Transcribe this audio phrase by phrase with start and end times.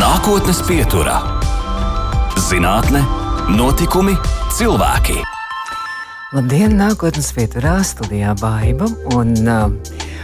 [0.00, 1.18] Nākotnes pieturā-
[2.48, 3.02] zinātne,
[3.52, 4.14] notikumi,
[4.56, 5.18] cilvēki.
[6.32, 8.88] Labdien, nākotnes pieturā studijā Baiva.
[9.12, 9.66] Un, uh,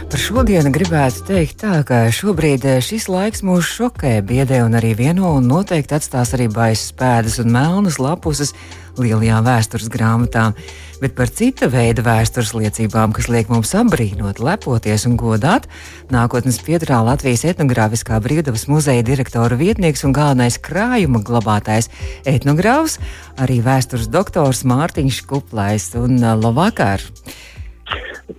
[0.07, 4.93] Par šodienu gribētu teikt tā, ka šobrīd eh, šis laiks mūs šokē, biedē un arī
[4.95, 8.53] vieno, un noteikti atstās arī baisas pēdas un melnas lapuses
[8.95, 10.55] lielajām vēstures grāmatām,
[11.03, 15.67] bet par cita veida vēstures liecībām, kas liek mums apbrīnot, lepoties un godāt,
[16.15, 21.91] nākotnes pieturā Latvijas etnogrāfiskā brīvdabas muzeja direktora vietnieks un galvenais krājuma glabātājs
[22.23, 22.95] etnogrāfs,
[23.35, 27.03] arī vēstures doktors Mārtiņš Kuplais un eh, labvakar!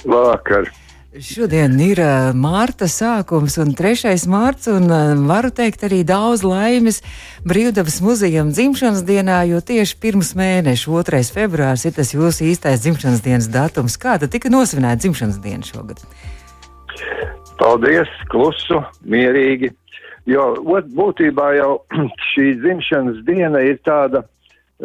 [0.09, 0.73] Labvakar!
[1.19, 4.13] Šodien ir uh, mārta sākums un 3.
[4.31, 7.01] mārts, un uh, varu teikt arī daudz laimes
[7.49, 11.23] Brīvdabas muzejam dzimšanas dienā, jo tieši pirms mēneša, 2.
[11.35, 13.97] februārs, ir tas jūsu īstais dzimšanas dienas datums.
[13.99, 16.05] Kāda tika nosvinēta dzimšanas diena šogad?
[17.59, 19.73] Paldies, klusu, mierīgi,
[20.31, 21.73] jo ot, būtībā jau
[22.31, 24.23] šī dzimšanas diena ir tāda,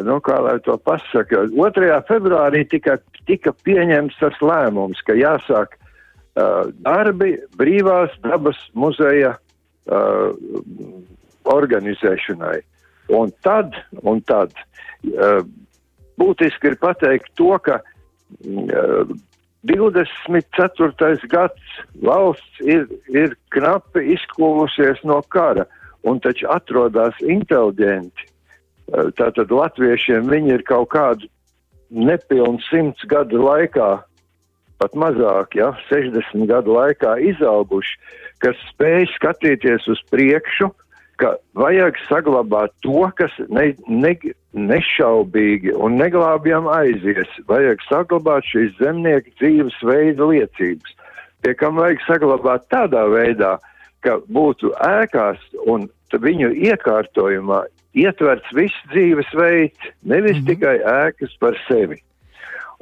[0.02, 1.94] nu, kā lai to pasaka, 2.
[2.10, 2.98] februārī tika,
[3.30, 5.78] tika pieņemts tas lēmums, ka jāsāk
[6.34, 10.32] darbi brīvās dabas muzeja uh,
[11.44, 12.58] organizēšanai.
[13.14, 15.44] Un tad, un tad uh,
[16.18, 19.14] būtiski ir pateikt to, ka uh,
[19.64, 21.28] 24.
[21.32, 25.64] gads valsts ir, ir knapi izkūlusies no kara,
[26.04, 28.28] un taču atrodas inteliģenti.
[29.16, 31.30] Tātad latviešiem viņi ir kaut kādu
[31.88, 34.02] nepilnu simts gadu laikā
[34.84, 37.96] pat mazāk, ja, 60 gadu laikā izauguši,
[38.44, 40.68] kas spēj skatīties uz priekšu,
[41.16, 44.12] ka vajag saglabāt to, kas ne, ne,
[44.52, 47.30] nešaubīgi un neglābjam aizies.
[47.48, 50.96] Vajag saglabāt šīs zemnieku dzīves veida liecības,
[51.42, 53.56] pie kam vajag saglabāt tādā veidā,
[54.04, 55.40] ka būtu ēkās
[55.70, 57.64] un viņu iekārtojumā
[57.98, 60.46] ietverts viss dzīves veids, nevis mm -hmm.
[60.50, 62.02] tikai ēkas par sevi.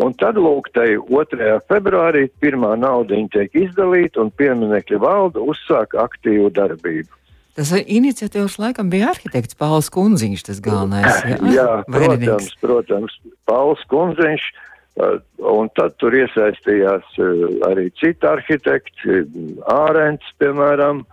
[0.02, 1.48] Un tad, lūk, tai 2.
[1.70, 7.10] februārī pirmā naudiņa tiek izdalīta un pieminekļa valda uzsāk aktīvu darbību.
[7.52, 11.20] Tas iniciatīvs laikam bija arhitekts Pauls Kunziņš, tas galvenais.
[11.28, 13.16] Jā, jā protams, protams,
[13.48, 14.46] Pauls Kunziņš,
[15.52, 17.19] un tad tur iesaistījās
[17.69, 19.20] arī citi arhitekti,
[19.69, 21.04] Ārents, piemēram,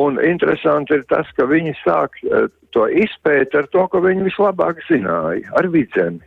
[0.00, 2.16] un interesanti ir tas, ka viņi sāk
[2.72, 6.24] to izpēt ar to, ko viņi vislabāk zināja, ar vidzemi.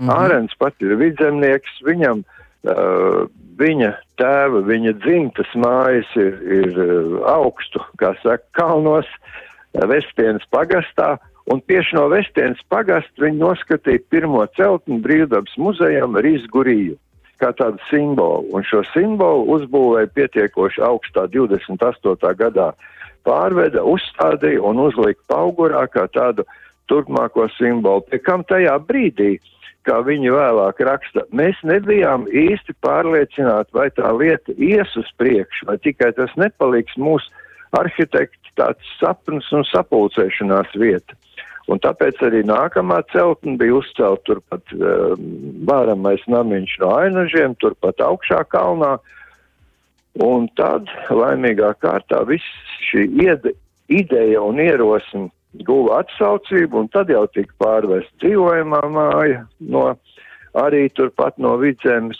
[0.00, 0.16] Mm -hmm.
[0.16, 2.22] Ārens pat ir vidzemnieks, viņam,
[2.64, 3.28] uh,
[3.60, 6.78] viņa tēva, viņa dzimtas mājas ir, ir
[7.28, 9.06] augstu, kā saka, kalnos,
[9.74, 11.18] Vestienas pagastā,
[11.52, 16.96] un tieši no Vestienas pagasta viņi noskatīja pirmo celtni brīvdabas muzejam Rīzguriju
[17.40, 22.34] kā tādu simbolu, un šo simbolu uzbūvēja pietiekoši augstā 28.
[22.36, 22.72] gadā
[23.24, 26.44] pārveda, uzstādīja un uzlika paugurā kā tādu
[26.88, 29.59] turpmāko simbolu, pie kam tajā brīdī uh,
[29.90, 35.78] kā viņi vēlāk raksta, mēs nebijām īsti pārliecināti, vai tā lieta ies uz priekšu, vai
[35.82, 37.26] tikai tas nepaliks mūsu
[37.78, 41.16] arhitekta tāds sapnis un sapulcēšanās vieta.
[41.70, 45.14] Un tāpēc arī nākamā celtne bija uzcelt turpat uh,
[45.68, 48.96] vāramais namiņš no ainažiem, turpat augšā kalnā.
[50.20, 52.46] Un tad laimīgā kārtā viss
[52.88, 53.54] šī iede,
[53.86, 55.28] ideja un ierosme
[55.66, 59.90] guva atsaucību, un tad jau tika pārvest dzīvojamā māja no
[60.58, 62.18] arī turpat no vidzemes,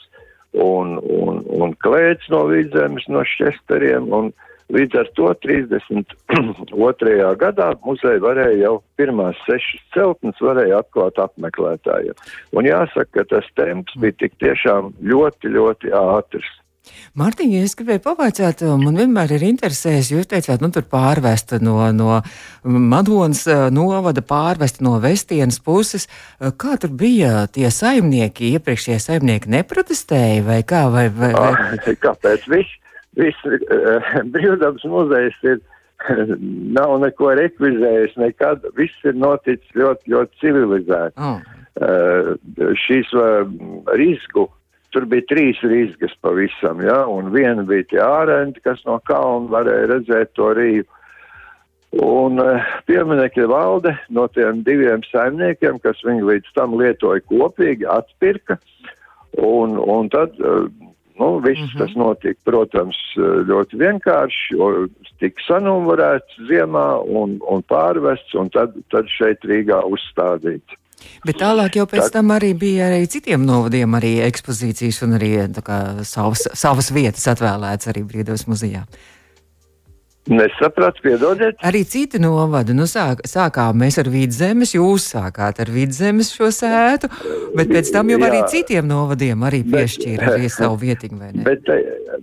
[0.53, 4.33] un, un, un klēts no vidzemes, no šķesteriem, un
[4.75, 7.35] līdz ar to 32.
[7.45, 12.19] gadā muzeja varēja jau pirmās sešas celtnes varēja atklāt apmeklētājiem.
[12.55, 16.51] Un jāsaka, ka tas temps bija tik tiešām ļoti, ļoti ātrs.
[17.19, 22.21] Mārtiņa, es gribēju pavaicāt, man vienmēr ir interesējis, jūs teicāt, nu tur pārvesta no, no
[22.63, 26.07] Madonas eh, novada, pārvesta no Vestienas puses.
[26.39, 30.85] Eh, kā tur bija tie saimnieki, iepriekšējie saimnieki neprotestēja vai kā?
[30.93, 31.51] Vai, vai, vai?
[31.57, 31.75] Ah,
[32.07, 32.47] kāpēc?
[32.53, 32.79] Viss,
[33.19, 33.51] viss
[34.35, 35.59] brīvdabas muzejs ir
[36.79, 38.71] nav neko rekvizējis nekad.
[38.79, 41.19] Viss ir noticis ļoti, ļoti civilizēti.
[41.19, 41.43] Oh.
[42.77, 43.13] Šīs
[43.97, 44.49] risku
[44.91, 49.91] Tur bija trīs rīzgas pavisam, ja, un viena bija tie ārēnti, kas no kalna varēja
[49.93, 50.89] redzēt to rīvu.
[52.03, 58.61] Un uh, pieminekļa valde no tiem diviem saimniekiem, kas viņu līdz tam lietoja kopīgi, atpirka,
[59.43, 60.69] un, un tad, uh,
[61.19, 61.79] nu, viss mm -hmm.
[61.79, 62.99] tas notika, protams,
[63.51, 64.71] ļoti vienkārši, jo
[65.21, 70.79] tika sanumurēts ziemā un, un pārvests, un tad, tad šeit Rīgā uzstādīts.
[71.27, 75.33] Bet tālāk jau pēc tam arī bija arī citiem novadiem arī ekspozīcijas un arī
[75.65, 78.85] kā, savas, savas vietas atvēlētas arī Brīdavas muzejā.
[80.31, 81.57] Nesapratu, piedodiet.
[81.65, 82.75] Arī citi novada.
[82.77, 87.09] Nu, sāk, sākām mēs ar vidzemes, jūs sākāt ar vidzemes šo sētu,
[87.57, 91.33] bet pēc tam jau Jā, arī citiem novadiem arī piešķīra arī savu vietiņu.
[91.49, 91.79] Bet te,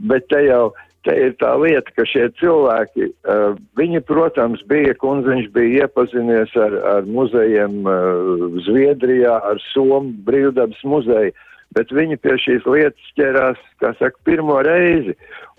[0.07, 0.69] bet te jau
[1.07, 6.75] te ir tā lieta, ka šie cilvēki, uh, viņi, protams, bija, kundziņš bija iepazinies ar,
[6.91, 11.31] ar muzejiem uh, Zviedrijā, ar Somu brīvdabas muzeju,
[11.77, 15.15] bet viņi pie šīs lietas ķerās, kā saka, pirmo reizi.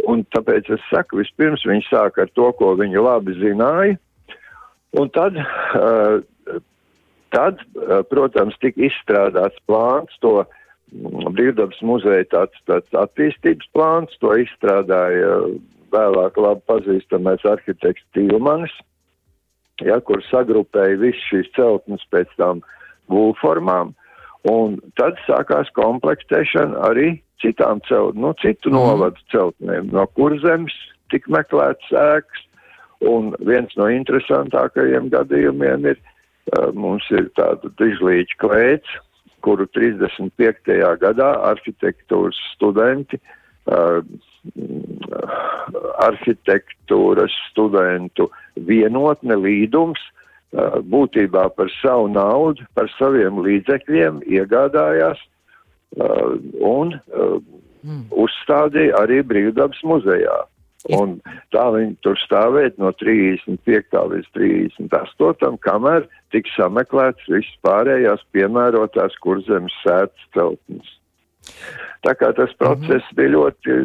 [0.09, 3.97] Un tāpēc es saku, vispirms viņi sāk ar to, ko viņi labi zināja,
[5.01, 5.41] un tad,
[5.81, 6.61] uh,
[7.35, 10.43] tad uh, protams, tika izstrādāts plāns to
[10.89, 15.35] Brīvdabas muzeja tāds, tāds attīstības plāns, to izstrādāja
[15.93, 18.73] vēlāk labi pazīstamais arhitekts Tīlmanis,
[19.85, 22.63] ja, kur sagrupēja visu šīs celtnes pēc tām
[23.13, 23.95] gulformām,
[24.49, 27.11] un tad sākās komplektēšana arī
[27.43, 28.77] citām celtnēm, no citu mm.
[28.79, 30.75] novadu celtnēm, no kurzemes
[31.13, 32.45] tik meklēts ēkas,
[33.09, 36.01] un viens no interesantākajiem gadījumiem ir,
[36.75, 38.97] mums ir tāda dižlīča klēts,
[39.45, 40.77] kuru 35.
[41.03, 43.21] gadā arhitektūras studenti,
[43.71, 44.01] uh,
[46.05, 48.29] arhitektūras studentu
[48.69, 58.07] vienotne līdums uh, būtībā par savu naudu, par saviem līdzekļiem iegādājās uh, un mm.
[58.11, 60.39] uzstādīja arī Brīvdabas muzejā.
[60.95, 61.17] Un
[61.51, 63.97] tā viņi tur stāvēja no 35.
[64.13, 65.59] līdz 38.
[65.65, 70.95] kamēr tika sameklēts viss pārējās piemērotās kurzemes sētas celtnes.
[72.07, 72.61] Tā kā tas mhm.
[72.63, 73.81] process bija ļoti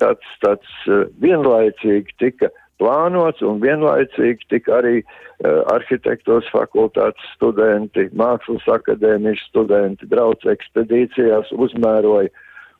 [0.00, 8.64] tāds, tāds uh, vienlaicīgi tika plānots un vienlaicīgi tika arī uh, arhitektūras fakultātes studenti, mākslas
[8.72, 12.32] akadēmijas studenti brauc ekspedīcijās, uzmēroja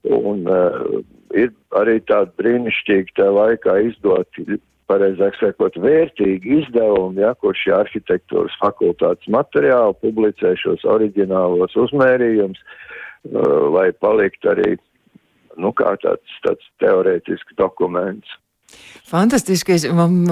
[0.04, 1.00] un uh,
[1.36, 4.58] ir arī tādi brīnišķīgi tajā laikā izdoti,
[4.88, 13.68] pareizāk sakot, vērtīgi izdevumi, ja, kur šie arhitektūras fakultātes materiāli publicē šos oriģinālos uzmērījumus, uh,
[13.74, 14.76] lai palikt arī,
[15.60, 18.38] nu, kā tāds, tāds teorētisks dokuments.
[19.08, 19.78] Fantastiski.
[19.96, 20.26] Man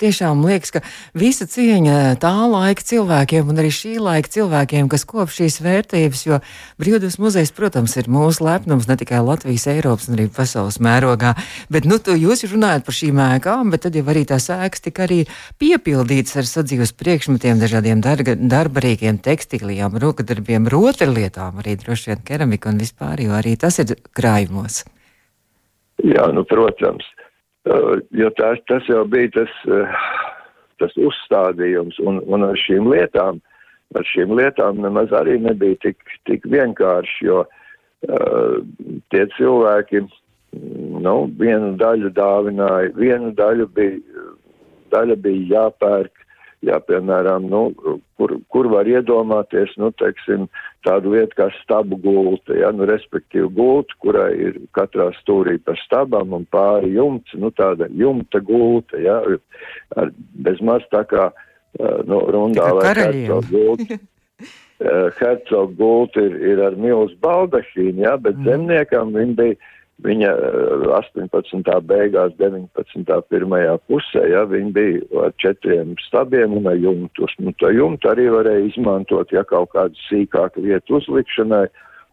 [0.00, 0.80] tiešām liekas, ka
[1.18, 6.38] visa cieņa tā laika cilvēkiem un arī šī laika cilvēkiem, kas kop šīs vērtības, jo
[6.80, 11.34] Brīvdabas muzejs, protams, ir mūsu lepnums ne tikai Latvijas, Eiropas un arī pasaules mērogā.
[11.68, 15.04] Bet, nu, tu, jūs runājat par šīm ēkām, bet tad jau arī tās ēkas tika
[15.04, 15.20] arī
[15.60, 22.80] piepildītas ar sadzīves priekšmetiem, dažādiem darga, darbarīgiem, tekstīlijām, rokadarbiem, rotaļlietām, arī droši vien keramika un
[22.80, 24.86] vispār, jo arī tas ir krājumos.
[26.06, 27.04] Jā, nu, protams.
[28.16, 30.04] Jo tas, tas jau bija tas, uh,
[30.80, 33.42] tas uzstādījums, un, un ar šīm lietām,
[33.98, 35.98] ar šīm lietām nemaz arī nebija tik,
[36.28, 38.54] tik vienkārši, jo uh,
[39.12, 40.04] tie cilvēki,
[41.04, 44.24] nu, vienu daļu dāvināja, vienu daļu bija,
[44.94, 46.17] daļa bija jāpērk,
[46.66, 47.60] Jā, piemēram, nu,
[48.18, 50.48] kur, kur var iedomāties, nu, teiksim,
[50.82, 56.34] tādu lietu kā stabu gulta, ja, nu, respektīvi gulta, kurai ir katrā stūrī pa stabam
[56.34, 59.20] un pāri jumts, nu, tāda jumta gulta, ja,
[59.94, 61.30] ar, bez maz tā kā,
[61.78, 64.02] nu, rundā vai hercog gulta.
[65.22, 68.50] hercog gulta ir, ir ar milzu baldahīnu, ja, bet mm.
[68.50, 69.60] zemniekam viņi bija
[70.06, 70.30] Viņa
[70.94, 71.58] 18.
[71.58, 73.22] Eh, beigās, 19.
[73.32, 77.26] pirmajā pusē, ja, viņa bija ar četriem stabiem un ar jumtu.
[77.42, 81.66] Nu, to jumtu arī varēja izmantot, ja kaut kādu sīkāku vietu uzlikšanai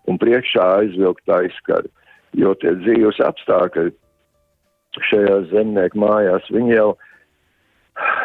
[0.10, 1.92] un priekšā aizvilkt aizskaru.
[2.34, 3.94] Jo tie dzīves apstākļi
[5.06, 6.96] šajās zemnieku mājās, viņi jau,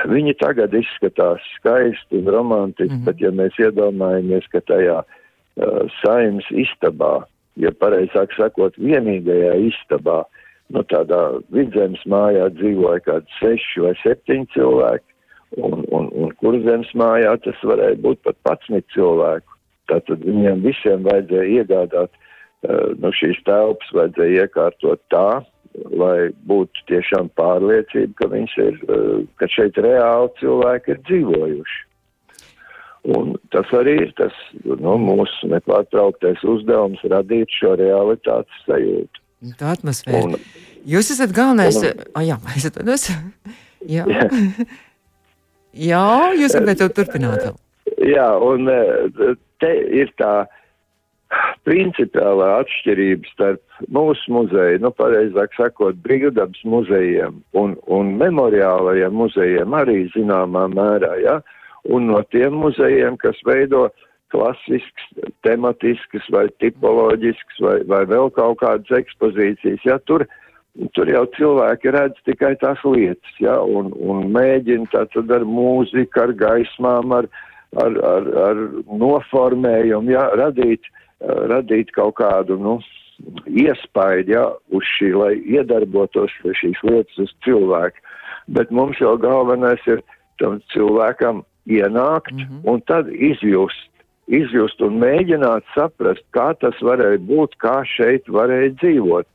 [0.08, 3.04] viņi tagad izskatās skaisti un romantiski, mm -hmm.
[3.04, 7.26] bet ja mēs iedomājamies, ka tajā uh, saimas istabā
[7.60, 10.22] ja pareizāk sakot, vienīgajā istabā,
[10.74, 11.20] nu tādā
[11.54, 15.06] vidzemes mājā dzīvoja kādi seši vai septiņi cilvēki,
[15.58, 19.58] un, un, un kurzemes mājā tas varēja būt pat patsmit cilvēku.
[19.90, 25.42] Tātad viņiem visiem vajadzēja iegādāt, uh, nu šīs telpas vajadzēja iekārtot tā,
[25.90, 31.80] lai būtu tiešām pārliecība, ka, ir, uh, ka šeit reāli cilvēki ir dzīvojuši.
[33.08, 39.22] Un tas arī ir tas nu, mūsu nepārtrauktais uzdevums radīt šo realitātes sajūtu.
[39.56, 40.26] Tā atmosfēra.
[40.26, 40.36] Un,
[40.88, 41.76] Jūs esat galvenais.
[41.80, 43.08] Un, oh, jā, es atvainojos.
[43.96, 44.06] jā.
[45.72, 46.06] jā,
[46.40, 47.50] jūs gribētu turpināt.
[48.00, 50.46] Jā, un e, te ir tā
[51.68, 60.02] principiālā atšķirība starp mūsu muzeju, nu, pareizāk sakot, brīvdabas muzejiem un, un memoriālajiem muzejiem arī
[60.16, 61.38] zināmā mērā, jā.
[61.40, 61.59] Ja?
[61.88, 63.88] Un no tiem muzejiem, kas veido
[64.30, 65.08] klasisks,
[65.46, 69.82] tematisks vai tipoloģisks vai, vai vēl kaut kādas ekspozīcijas.
[69.88, 70.26] Ja, tur
[70.94, 76.32] tur jau cilvēki redz tikai tās lietas, ja, un, un mēģina tātad ar mūziku, ar
[76.38, 77.28] gaismām, ar,
[77.82, 78.62] ar, ar, ar
[79.02, 80.86] noformējumu, ja, radīt,
[81.50, 82.78] radīt kaut kādu, nu,
[83.50, 86.32] iespaidu, ja, uz šī, lai iedarbotos
[86.62, 88.06] šīs lietas uz cilvēku.
[88.50, 90.00] Bet mums jau galvenais ir
[90.40, 92.60] tam cilvēkam ienākt mm -hmm.
[92.72, 93.86] un tad izjust.
[94.30, 99.26] Izjust un mēģināt saprast, kā tas varēja būt, kā šeit varēja dzīvot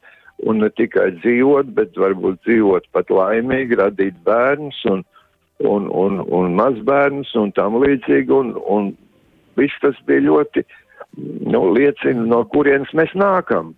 [0.44, 5.04] un ne tikai dzīvot, bet varbūt dzīvot pat laimīgi, radīt bērnus un,
[5.64, 8.92] un, un, un mazbērnus un tam līdzīgi, un, un
[9.60, 10.66] viss tas bija ļoti,
[11.48, 13.74] nu, liecina, no kurienes mēs nākam.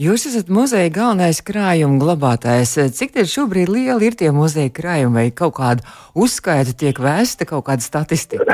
[0.00, 2.76] Jūs esat muzeja galvenais krājuma glabātājs.
[2.96, 5.80] Cik tad šobrīd lieli ir tie muzeja krājumi, vai kaut kāda
[6.14, 8.44] uzskaita tiek vēsta, kaut kāda statistika?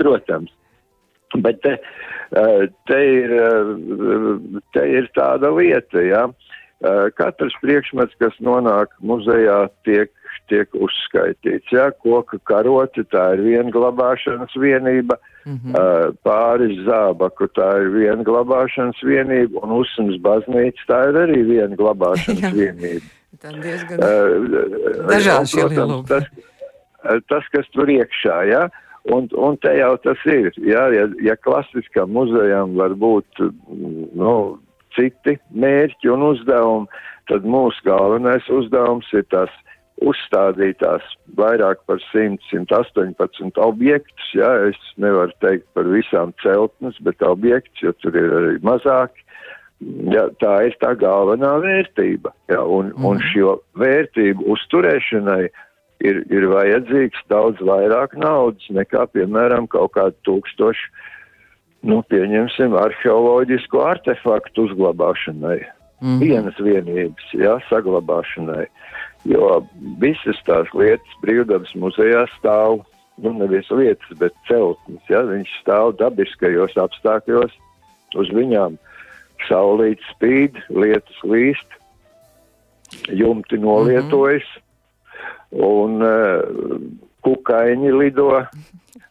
[0.00, 0.50] Protams.
[1.36, 1.72] Bet te,
[2.34, 6.26] Eh, te ir, eh, te ir tāda lieta, ja.
[6.82, 10.10] Eh, katrs priekšmets, kas nonāk muzejā, tiek,
[10.50, 11.72] tiek uzskaitīts.
[11.72, 11.90] Ja?
[12.04, 16.16] Koka karote, tā ir viena glabāšanas vienība, mm -hmm.
[16.26, 22.56] pāris zābaku, tā ir viena glabāšanas vienība, un uzsums baznīca, tā ir arī viena glabāšanas
[22.62, 23.06] vienība.
[23.42, 26.08] Tā diezgan uh, dažādi šie lielumi.
[26.08, 26.24] Tas,
[27.28, 28.64] tas, kas tur iekšā, ja?
[28.64, 30.50] Uh, Un, un te jau tas ir.
[30.66, 33.42] Jā, ja, ja klasiskam muzejam var būt
[34.18, 34.32] nu,
[34.96, 39.52] citi mērķi un uzdevumi, tad mūsu galvenais uzdevums ir tās
[40.04, 41.04] uzstādītās
[41.38, 44.32] vairāk par 100, 118 objektus.
[44.36, 49.24] Jā, es nevaru teikt par visām celtnes, bet objektus, jo tur ir arī mazāki.
[50.12, 52.32] Jā, tā ir tā galvenā vērtība.
[52.52, 53.08] Jā, un, mm.
[53.08, 55.42] un šo vērtību uzturēšanai
[56.04, 60.92] ir, ir vajadzīgs daudz vairāk naudas nekā, piemēram, kaut kādu tūkstošu,
[61.86, 65.60] nu, pieņemsim, arheoloģisku artefaktu uzglabāšanai.
[66.04, 66.18] Mm.
[66.20, 68.66] Vienas vienības, jā, saglabāšanai.
[69.26, 69.62] Jo
[70.02, 72.82] visas tās lietas brīvdabas muzejā stāv,
[73.22, 77.56] nu, nevis lietas, bet celtnes, jā, viņš stāv dabiskajos apstākļos,
[78.16, 78.76] uz viņām
[79.48, 81.80] saulīt spīd, lietas līst,
[83.10, 84.46] jumti nolietojas.
[84.46, 84.64] Mm -hmm
[85.54, 86.40] un uh,
[87.26, 88.30] kukaiņi lido.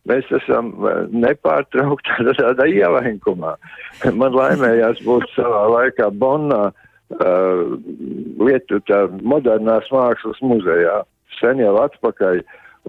[0.09, 3.55] Mēs esam uh, nepārtraukti tādā ievainkumā.
[4.13, 6.69] Man laimējās būt savā laikā Bonnā
[7.13, 7.75] uh,
[8.41, 11.01] lietu tā modernās mākslas muzejā.
[11.39, 12.43] Sen jau atpakaļ.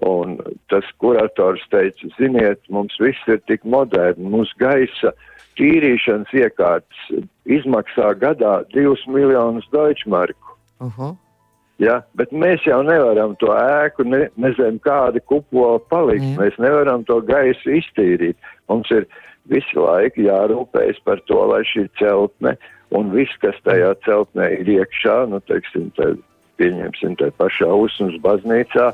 [0.05, 0.35] Un
[0.69, 5.09] tas kurators teica, ziniet, mums viss ir tik moderni, mums gaisa
[5.57, 10.53] tīrīšanas iekārtas izmaksā gadā divus miljonus deutschmarku.
[10.77, 11.15] Uh -huh.
[11.77, 12.01] Ja?
[12.13, 16.25] Bet mēs jau nevaram to ēku, ne, nezinu, kādi kupola palikt.
[16.25, 16.37] Jā.
[16.41, 18.37] Mēs nevaram to gaisu iztīrīt.
[18.69, 19.07] Mums ir
[19.49, 22.57] visu laiku jārūpējas par to, lai šī celtne
[22.95, 26.13] un viss, kas tajā celtnē ir iekšā, nu, teiksim, te,
[26.61, 28.91] pieņemsim, te pašā Usmas baznīcā,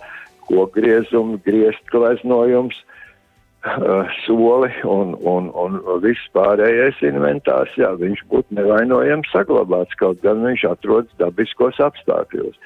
[0.49, 9.29] kokgriezums, griezt gleznojums, uh, soli un, un, un viss pārējais inventārs, jā, viņš būtu nevainojams
[9.31, 12.59] saglabāts, kaut gan viņš atrodas dabiskos apstākļos.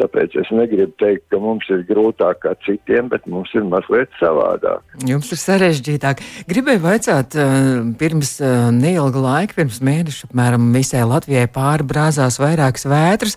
[0.00, 4.80] Tāpēc es negribu teikt, ka mums ir grūtāk kā citiem, bet mums ir mazliet savādāk.
[5.04, 6.22] Jums ir sarežģītāk.
[6.48, 13.36] Gribēju vaicāt, eh, pirms eh, neilga laika, pirms mēneša, apmēram visai Latvijai pārbrāzās vairākas vētras.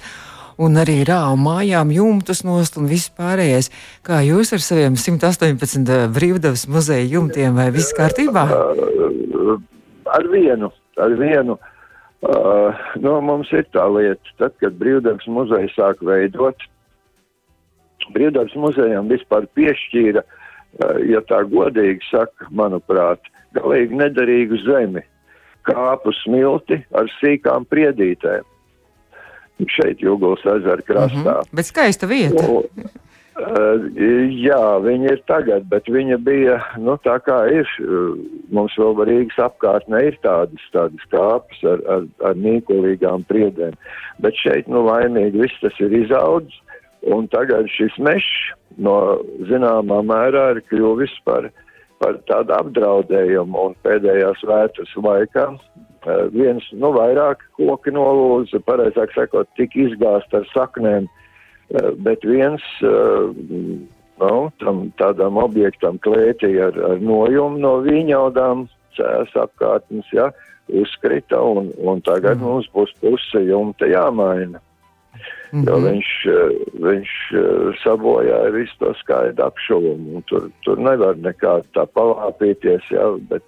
[0.55, 3.67] Un arī rāva mājām jumtus nost un viss pārējais.
[4.07, 8.47] Kā jūs ar saviem 118 eh, brīvdevas muzeja jumtiem vai viss kārtībā?
[10.15, 11.59] Ar vienu, ar vienu.
[11.59, 11.74] Uh,
[12.23, 16.63] Uh, nu, mums ir tā lieta, tad, kad brīvdabas muzeja sāk veidot,
[18.15, 23.21] brīvdabas muzejam vispār piešķīra, uh, ja tā godīgi saka, manuprāt,
[23.57, 25.03] galīgi nederīgu zemi,
[25.69, 28.47] kāpu smilti ar sīkām priedītēm.
[29.71, 31.15] Šeit Jūglas ezera krastā.
[31.15, 31.55] Mm -hmm.
[31.55, 32.43] Bet skaista vieta.
[32.43, 32.89] Un,
[33.35, 33.81] Uh,
[34.31, 37.67] jā, viņa ir tagad, bet viņa bija, nu, tā kā ir,
[38.47, 43.75] mums vēl Rīgas apkārtnē ir tādas, tādas kāpes ar, ar, ar nīkulīgām priedēm,
[44.23, 46.55] bet šeit, nu, laimīgi viss tas ir izaudzis,
[47.11, 48.95] un tagad šis mešs no
[49.51, 51.49] zināmā mērā ir kļuvis par,
[51.99, 59.75] par tādu apdraudējumu, pēdējās vētras laikā uh, viens, nu, vairāk koki nolūza, pareizāk sakot, tik
[59.75, 61.24] izgāst ar saknēm, uh, Eh,
[61.73, 63.33] bet viens eh,
[64.19, 70.29] nu, tam, tādam objektam klētī ar, ar nojumu no viņaudām cēs apkārtnes, ja,
[70.71, 72.45] uzkrita un, un tagad mm.
[72.45, 74.61] mums būs puse jumta jāmaina.
[75.51, 75.67] Mm -hmm.
[75.69, 75.85] Jo mhm.
[75.87, 76.49] viņš, eh,
[76.83, 77.11] viņš
[77.83, 83.43] sabojāja visu to skaidu apšuvumu, un tur, tur nevar nekā tā palāpīties, jā, bet,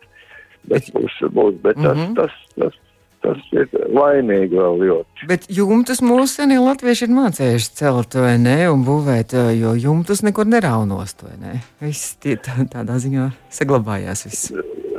[0.63, 2.15] bet būs, būs, bet mm -hmm.
[2.15, 2.86] tas, tas, tas
[3.25, 5.27] tas ir laimīgi vēl ļoti.
[5.29, 10.49] Bet jumtus mūsu senie latvieši ir mācējuši celt vai ne, un būvēt, jo jumtus nekur
[10.49, 11.61] neraunost, vai ne?
[11.83, 14.51] Viss tie, tā, tādā ziņā saglabājās viss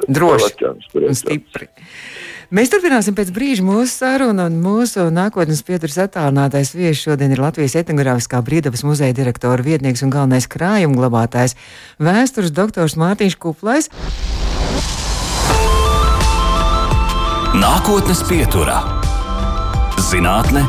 [0.08, 1.08] droši protams, protams.
[1.08, 1.68] un stipri.
[2.48, 7.76] Mēs turpināsim pēc brīža mūsu sarunu, un mūsu nākotnes pieturas attālinātais viesis šodien ir Latvijas
[7.82, 11.58] etnogrāfiskā brīvdabas muzeja direktora vietnieks un galvenais krājuma glabātājs-
[12.08, 13.90] vēstures doktors Mārtiņš Kuplais.
[17.56, 18.82] Nākotnes pieturā-
[20.10, 20.66] zinātne,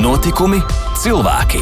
[0.00, 0.62] notikumi,
[1.02, 1.60] cilvēki.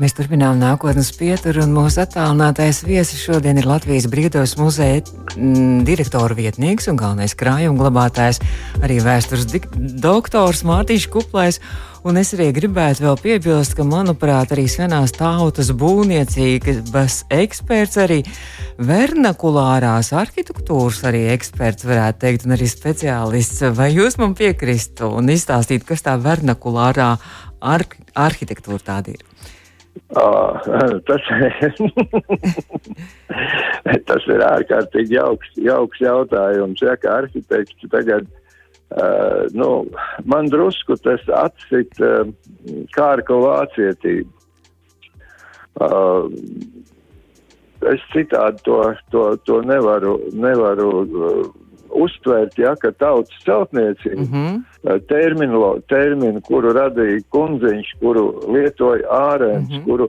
[0.00, 5.02] Mēs turpinām nākotnes pieturu, un mūsu attālinātais viesis šodien ir Latvijas Brīvdabas muzeja
[5.36, 8.40] mm, direktora vietnieks un galvenais krājuma glabātājs,
[8.80, 9.44] arī vēstures
[9.76, 11.60] doktors Mārtiņš Kuplais.
[12.02, 18.16] Un es arī gribētu vēl piebilst, ka, manuprāt, arī senās tautas būvniecības eksperts, arī
[18.82, 23.62] vernakulārās arhitektūras arī eksperts, varētu teikt, un arī speciālists.
[23.78, 27.12] Vai jūs man piekristu un izstāstītu, kas tā vernakulārā
[27.62, 27.86] ar
[28.26, 29.22] arhitektūra tāda ir?
[30.18, 30.58] Oh,
[31.06, 31.22] tas,
[34.10, 36.82] tas ir ārkārtīgi jauks, jauks jautājums.
[36.82, 38.26] Ja, kā arhitekts tagad,
[38.96, 39.86] uh, nu,
[40.24, 42.28] man drusku tas atsit uh,
[42.96, 44.30] kārka vācietību.
[45.80, 46.28] Uh,
[47.88, 48.78] es citādi to,
[49.10, 51.46] to, to nevaru, nevaru uh,
[51.92, 55.00] uztvērt, ja, ka tautas celtniecība mm -hmm.
[55.08, 59.84] terminu, terminu, kuru radīja kundziņš, kuru lietoja ārēns, mm -hmm.
[59.84, 60.08] kuru,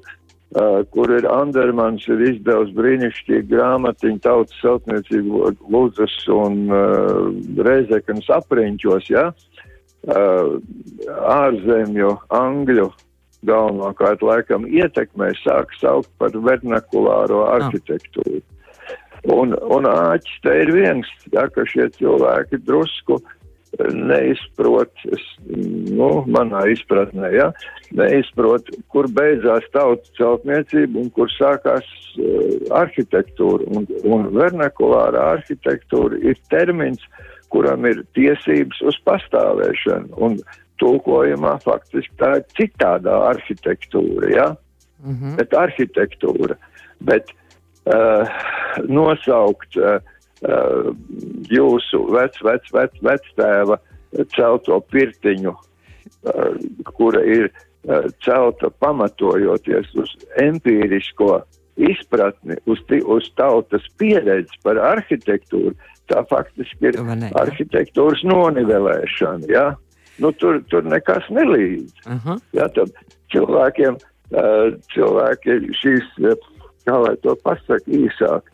[0.56, 7.32] uh, kur ir Andermans, ir izdevusi brīnišķīgu grāmatiņu tautas celtniecību Lūdzas un uh,
[7.68, 10.56] Reizeknas apriņķos, ja, uh,
[11.38, 12.92] ārzemju, angļu
[13.48, 18.40] galvenokārt laikam ietekmē sāk saukt par vernakulāro arhitektūru.
[18.40, 18.50] Oh.
[19.24, 23.38] Un, un āķis te ir viens, ja, ka šie cilvēki drusku eh,
[23.82, 27.50] neizprot, es, nu, manā izpratnē, ja,
[27.98, 31.88] neizprot, kur beidzās tautas celtniecība un kur sākās
[32.22, 33.68] uh, arhitektūra.
[33.74, 37.02] Un, un vernakulārā arhitektūra ir termins,
[37.54, 40.14] kuram ir tiesības uz pastāvēšanu.
[40.22, 40.40] Un
[40.82, 44.48] tulkojumā faktiski tā ir citādā arhitektūra, ja,
[45.04, 45.36] mm -hmm.
[45.38, 46.58] bet arhitektūra.
[47.02, 47.30] Bet
[47.86, 48.30] uh,
[48.88, 50.00] nosaukt uh,
[50.44, 53.78] jūsu vec, vec, vec, vectēva
[54.36, 56.58] celto pirtiņu, uh,
[56.98, 61.42] kura ir uh, celta pamatojoties uz empīrisko
[61.82, 65.74] izpratni, uz, uz tautas pieredzi par arhitektūru,
[66.12, 69.50] tā faktiski ir ne, arhitektūras nonivelēšana.
[69.50, 69.68] Ja?
[70.22, 72.04] Nu, tur, tur nekas nelīdz.
[72.06, 72.42] Uh -huh.
[72.54, 72.68] ja,
[73.34, 73.98] cilvēkiem,
[74.94, 76.06] cilvēki šīs
[76.86, 78.50] kā lai to pasaka īsāk.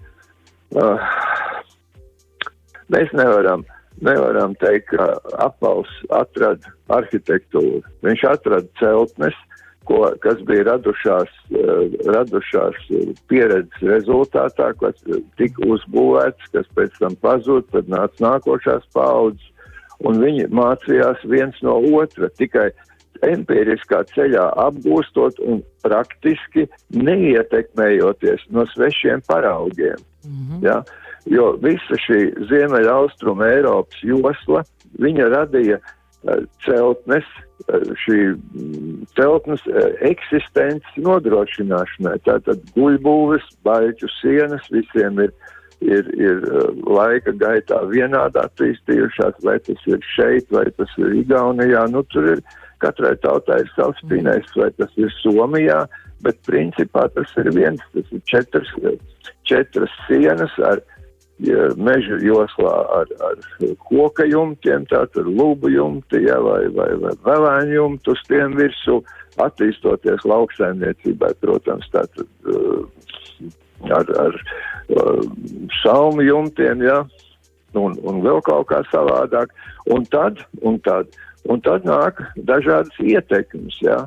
[2.93, 3.65] Mēs nevaram,
[4.01, 5.11] nevaram teikt, ka
[5.45, 7.83] apels atrada arhitektūru.
[8.05, 9.37] Viņš atrada celtnes,
[9.89, 12.81] ko, kas bija radušās, uh, radušās
[13.31, 14.99] pieredzes rezultātā, kas
[15.41, 19.47] tika uzbūvēts, kas pēc tam pazuda, tad nāca nākošās paudzes,
[20.05, 22.29] un viņi mācījās viens no otra.
[22.39, 22.69] Tikai
[23.25, 29.99] empiriskā ceļā apgūstot un praktiski neietekmējoties no svešiem paraugiem.
[30.25, 30.63] Mm -hmm.
[30.63, 30.83] ja?
[31.29, 34.63] Jo visa šī Ziemeļaustruma Eiropas josla,
[35.01, 37.27] viņa radīja uh, celtnes,
[37.67, 42.17] uh, šī mm, celtnes uh, eksistences nodrošināšanai.
[42.25, 45.35] Tātad guļbūves, baļķu sienas visiem ir
[45.79, 46.41] ir, ir
[46.83, 51.85] laika gaitā vienādi attīstījušās, vai tas ir šeit, vai tas ir Igaunijā.
[51.93, 52.43] Nu, tur ir
[52.79, 55.81] Katrai tautai ir savs pinējs, vai tas ir Somijā,
[56.23, 58.69] bet principā tas ir viens, tas ir četras,
[59.47, 60.79] četras sienas ar
[61.45, 63.37] ja, meža joslā ar, ar
[63.87, 68.99] koka jumtiem, tātad lūbu jumti, ja, vai, vai, vai velēņu jumtu uz tiem virsū,
[69.39, 72.83] attīstoties lauksaimniecībai, protams, tātad uh,
[73.95, 75.23] ar, ar uh,
[75.79, 77.01] salmu jumtiem, ja,
[77.77, 79.55] un, un vēl kaut kā savādāk.
[79.89, 81.09] Un tad, un tad
[81.47, 84.03] Un tad nāk dažādas ietekmes, jā.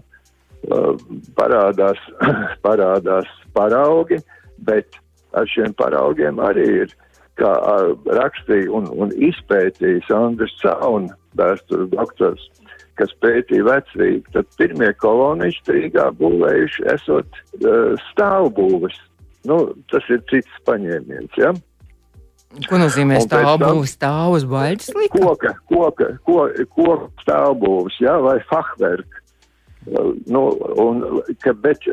[0.70, 0.94] Uh,
[1.34, 1.98] parādās,
[2.66, 4.20] parādās paraugi,
[4.62, 5.00] bet
[5.34, 6.92] ar šiem paraugiem arī ir,
[7.40, 12.44] kā uh, rakstīja un, un izpētījis Andris Cauna, vēstures doktors,
[13.00, 18.98] kas pētīja vecrīgu, tad pirmie kolonisti Rīgā būvējuši esot uh, stāvbūves.
[19.48, 21.38] Nu, tas ir cits paņēmiens.
[21.40, 21.54] Ja?
[22.68, 24.92] Ko nozīmē stāvbūves stāv uz baļķis?
[25.16, 29.18] Koka, koka, koka, koka stāvbūves, jā, vai fahverk.
[30.30, 30.42] Nu,
[30.78, 31.00] un,
[31.42, 31.88] ka, bet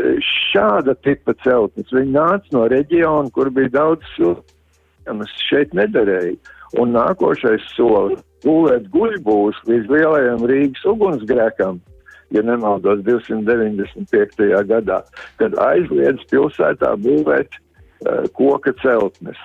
[0.52, 4.12] šāda tipa celtnes, viņi nāca no reģiona, kur bija daudz
[5.10, 6.38] siltumas, šeit nederēja.
[6.78, 11.80] Un nākošais solis būvēt guļbūs līdz lielajam Rīgas ugunsgrēkam,
[12.32, 14.66] ja nemaldos 295.
[14.70, 15.02] gadā,
[15.38, 19.38] kad aizliedz pilsētā būvēt uh, koka celtnes.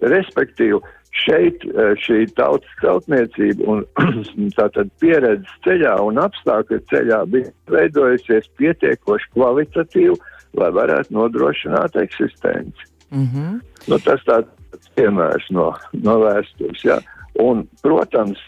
[0.00, 0.78] Respektīvi,
[1.10, 3.82] šeit uh, šī tautas celtniecība un
[4.58, 10.14] tātad pieredzes ceļā un apstākļu ceļā bija veidojusies pietiekoši kvalitatīvi,
[10.54, 12.86] lai varētu nodrošināt eksistenci.
[13.10, 13.60] Mm -hmm.
[13.88, 14.57] nu, tas tāds
[14.98, 15.70] piemērs no,
[16.02, 16.84] no vēstures.
[16.86, 16.98] Ja.
[17.42, 18.40] Un, protams,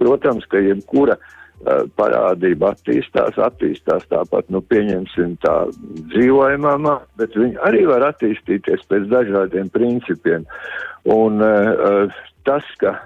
[0.00, 5.56] protams, ka jebkura uh, parādība attīstās, attīstās tāpat, nu, pieņemsim tā
[6.12, 10.46] dzīvojamā, bet viņi arī var attīstīties pēc dažādiem principiem.
[11.06, 12.12] Un uh,
[12.48, 12.96] tas, ka,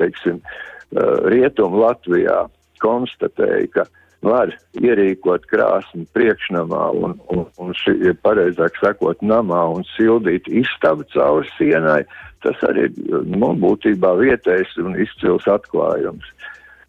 [0.00, 2.44] teiksim, uh, Rietum Latvijā
[2.82, 3.86] konstatēja, ka
[4.24, 11.50] var ierīkot krāsni priekšnamā un, un, un šī, pareizāk sakot, namā un sildīt istabu cauri
[11.58, 12.02] sienai,
[12.44, 16.26] tas arī nu, būtībā vietējs un izcils atklājums.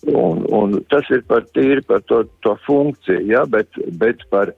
[0.05, 3.69] Un, un tas ir par tīri par to, to funkciju, ja, bet,
[3.99, 4.53] bet par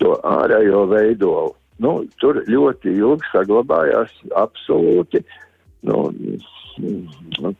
[0.00, 1.52] to ārējo veidolu.
[1.82, 5.24] Nu, tur ļoti ilgi saglabājās absolūti
[5.84, 6.06] nu,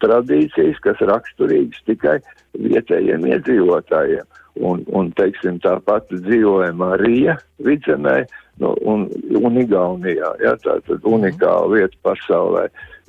[0.03, 2.19] tradīcijas, kas raksturīgas tikai
[2.59, 4.27] vietējiem iedzīvotājiem.
[4.63, 7.35] Un, un teiksim, tā pati dzīvojamā Rija
[7.67, 8.21] vidzemē
[8.63, 9.09] nu, un,
[9.41, 12.69] un Igaunijā, ja, tā tad unikāla vieta pasaulē.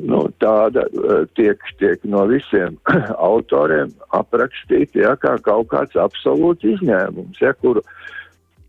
[0.09, 2.79] Nu, tāda uh, tiek, tiek no visiem
[3.29, 7.85] autoriem aprakstīta, ja, kā kaut kāds absolūts izņēmums, ja, kuru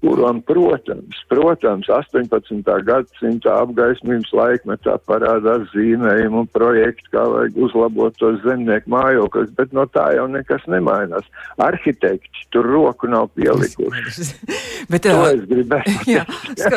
[0.00, 2.62] kuram, protams, protams, 18.
[2.85, 9.87] gadsimta apgaismības laikmetā parādās zīmējumi un projekti, kā vajag uzlabot tos zemnieku mājokļus, bet no
[9.90, 11.26] tā jau nekas nemainās.
[11.62, 14.28] Arhitekti tur roku nav pielikuši.
[14.92, 15.96] bet, to es gribēju.
[16.16, 16.24] jā,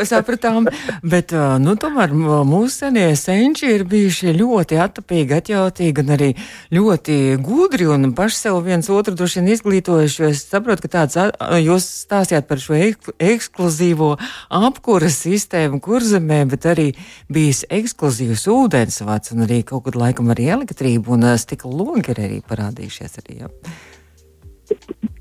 [0.08, 0.70] sapratām,
[1.04, 6.32] bet, nu, tomēr mūsu senie senči ir bijuši ļoti attapīgi, atjautīgi un arī
[6.76, 11.20] ļoti gudri un paši sev viens otru droši vien izglītojuši, es saprotu, ka tāds,
[11.60, 12.80] jūs stāstījāt par šo
[13.20, 14.12] ekskluzīvo
[14.60, 16.90] apkuras sistēmu kurzemē, bet arī
[17.32, 22.44] bijis ekskluzīvs ūdensvats un arī kaut kad laikam arī elektrība un stikla logi ir arī
[22.50, 23.40] parādījušies arī.
[23.44, 23.50] Jā.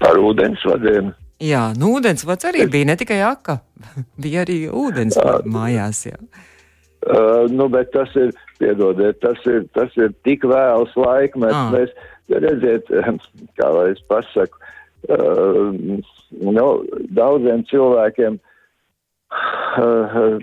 [0.03, 1.14] Par ūdensvadiem.
[1.38, 3.61] Jā, nu ūdensvads arī bija ne tikai aka,
[4.22, 6.05] bija arī ūdens mājās.
[6.11, 6.18] Jā.
[7.09, 11.55] Uh, nu, bet tas ir, piedodiet, tas ir, tas ir tik vēls laikmets.
[11.55, 11.70] Ah.
[11.70, 11.92] Mēs,
[12.29, 12.90] redziet,
[13.59, 14.59] kā lai es pasaku,
[15.14, 15.70] uh,
[16.30, 16.66] nu,
[17.16, 20.36] daudziem cilvēkiem uh,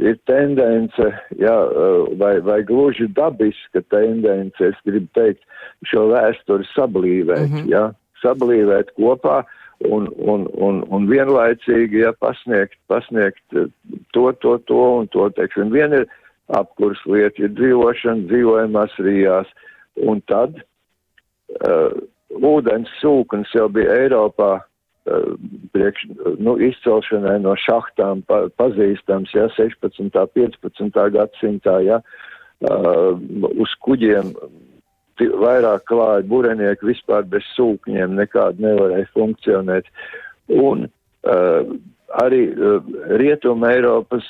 [0.00, 5.42] ir tendence, jā, uh, vai, vai gluži dabiska tendence, es gribu teikt,
[5.86, 7.70] šo vēsturi sablīvēt, mm -hmm.
[7.72, 7.84] jā,
[8.22, 9.42] sablīvēt kopā
[9.86, 13.42] un, un, un, un vienlaicīgi, ja pasniegt, pasniegt
[14.12, 16.06] to, to, to un to, teiksim, vien ir
[16.58, 19.50] apkurs lieta, ir dzīvošana dzīvojamās rijās,
[19.96, 21.92] un tad uh,
[22.28, 24.58] ūdens sūknis jau bija Eiropā
[25.72, 26.06] priekš,
[26.42, 30.10] nu, izcelšanai no šahtām pa, pazīstams, ja, 16.
[30.34, 31.02] 15.
[31.14, 33.12] gadsimtā, ja, uh,
[33.58, 34.34] uz kuģiem
[35.18, 39.88] vairāk klāja burenieki vispār bez sūkņiem, nekādi nevarēja funkcionēt.
[40.48, 41.72] Un uh,
[42.22, 42.78] arī uh,
[43.20, 44.26] Rietuma Eiropas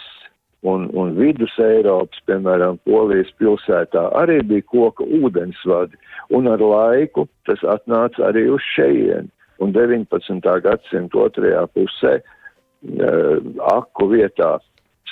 [0.63, 5.99] un, un vidus Eiropas, piemēram, Polijas pilsētā arī bija koka ūdensvadi,
[6.35, 9.31] un ar laiku tas atnāca arī uz šejienu.
[9.65, 10.51] Un 19.
[10.65, 13.39] gadsimta otrajā pusē uh,
[13.75, 14.57] aku vietā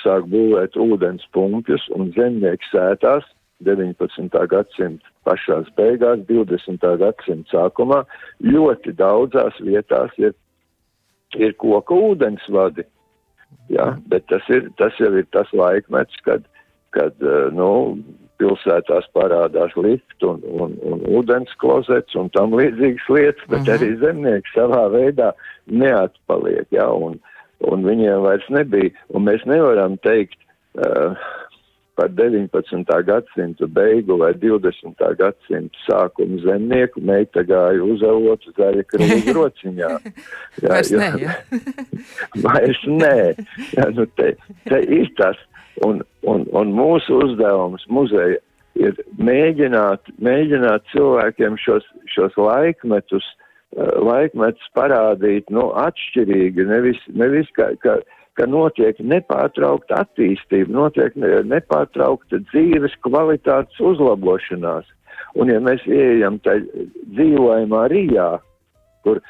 [0.03, 3.25] sāk būvēt ūdens pumpjus un zemnieki sētās
[3.65, 4.29] 19.
[4.51, 6.85] gadsimta pašās beigās, 20.
[7.01, 8.03] gadsimta sākumā
[8.45, 10.35] ļoti daudzās vietās ir,
[11.35, 12.85] ir koka ūdensvadi.
[13.71, 16.43] Jā, bet tas, ir, tas jau ir tas laikmets, kad,
[16.95, 17.97] kad eh, nu,
[18.41, 23.69] pilsētās parādās lift un, un, un ūdens klozets un tam līdzīgas lietas, bet uh mhm.
[23.69, 23.77] -huh.
[23.77, 25.31] arī zemnieki savā veidā
[25.65, 27.19] neatpaliek, jā, un,
[27.59, 30.39] un viņiem vairs nebija, un mēs nevaram teikt,
[30.77, 31.17] uh,
[31.97, 33.03] par 19.
[33.05, 35.15] gadsimtu beigu vai 20.
[35.17, 39.89] gadsimtu sākumu zemnieku meita gāja uz avotu zaļa krūze rociņā.
[40.61, 41.33] Jā, Vairs jo, nē, jā.
[42.45, 43.17] Vairs nē.
[43.73, 44.35] Jā, nu te,
[44.69, 45.41] te ir tas.
[45.85, 48.39] Un, un, un mūsu uzdevums muzeja
[48.77, 53.25] ir mēģināt, mēģināt cilvēkiem šos, šos laikmetus,
[53.77, 57.99] uh, laikmetus parādīt, nu, atšķirīgi, nevis, nevis kā, kā
[58.37, 64.85] ka notiek nepārtraukta attīstība, notiek nepārtraukta dzīves kvalitātes uzlabošanās.
[65.37, 66.59] Un ja mēs ieejam tā
[67.15, 68.29] dzīvojamā Rijā,
[69.05, 69.21] kur,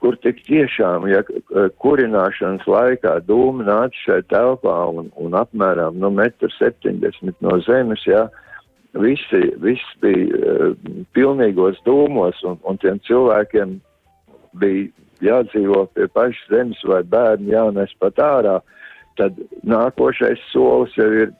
[0.00, 1.22] kur tik tiešām, ja
[1.82, 8.26] kurināšanas laikā dūmi nāca šai telpā un, un apmēram nu, 1,70 no zemes, ja,
[9.02, 10.76] visi, viss bija uh,
[11.16, 13.78] pilnīgos dūmos, un, un tiem cilvēkiem
[14.60, 14.88] bija
[15.24, 18.58] jādzīvo pie pašas zemes vai bērni jānes pat ārā,
[19.16, 21.32] tad nākošais solis jau ir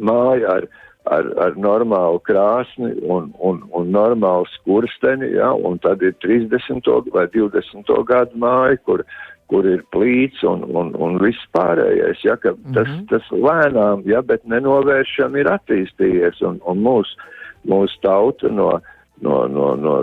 [0.00, 0.68] māja ar,
[1.04, 6.88] ar, ar normālu krāsni un, un, un normālu skursteni, ja, un tad ir 30.
[7.14, 7.92] vai 20.
[8.08, 9.04] gadu māja, kur,
[9.52, 13.06] kur ir plīts un, un, un viss pārējais, ja, ka tas, mm -hmm.
[13.12, 17.32] tas lēnām, ja, bet nenovēršam ir attīstījies, un, un mūsu
[17.68, 18.74] mūs tauta no
[19.24, 19.94] no, no, no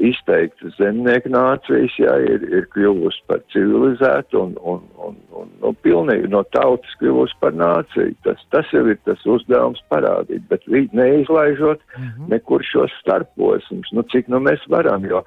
[0.00, 6.30] izteiktas zemnieku nācijas, jā, ir, ir kļuvusi par civilizētu un, un, un, un nu, pilnīgi
[6.32, 8.14] no tautas kļuvusi par nāciju.
[8.26, 12.30] Tas, tas jau ir tas uzdevums parādīt, bet neizlaižot mm -hmm.
[12.32, 15.22] nekur šos starposmus, nu cik nu mēs varam, jo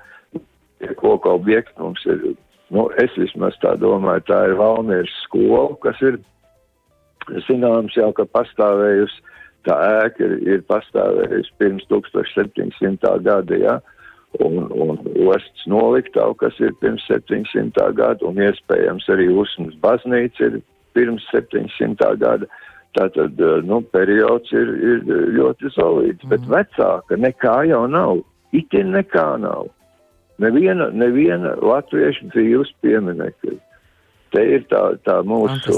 [0.95, 2.33] koku objekti mums ir,
[2.69, 6.19] nu es vismaz tā domāju, tā ir Valmieras skola, kas ir
[7.47, 9.34] zināms jau, ka pastāvējusi
[9.67, 9.75] tā
[10.05, 13.11] ēka ir, ir pastāvējusi pirms 1700.
[13.25, 13.75] gada, ja,
[14.43, 14.99] un, un
[15.29, 17.89] ostas noliktavu, kas ir pirms 700.
[17.97, 20.61] gada, un iespējams arī Usmas baznīca ir
[20.97, 22.15] pirms 700.
[22.21, 22.49] gada.
[22.95, 25.01] Tātad, nu, periods ir, ir
[25.35, 26.31] ļoti solīds, mm.
[26.31, 28.21] bet vecāka nekā jau nav.
[28.55, 29.67] Itin nekā nav.
[30.39, 33.57] Neviena, neviena latviešu dzīves pieminekļa.
[34.31, 35.75] Te ir tā, tā mūsu